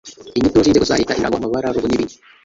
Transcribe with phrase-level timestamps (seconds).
[0.37, 2.15] inyito z'inzego za leta, ibirango, amabara, logo n'ibindi